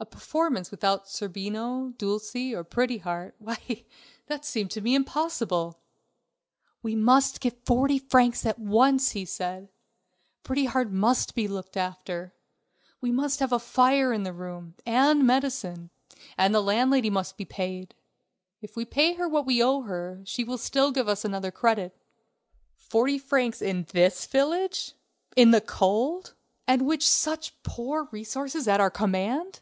[0.00, 3.84] A performance without Zerbino, Dulcie or Pretty Heart; why,
[4.28, 5.80] that seemed to me impossible!
[6.84, 9.70] "We must get forty francs at once," he said.
[10.44, 12.32] "Pretty Heart must be looked after.
[13.00, 15.90] We must have a fire in the room, and medicine,
[16.38, 17.96] and the landlady must be paid.
[18.62, 20.58] If we pay her what we owe her, she will
[20.92, 22.00] give us another credit."
[22.72, 24.92] Forty francs in this village!
[25.34, 26.34] in the cold,
[26.68, 29.58] and with such poor resources at our command!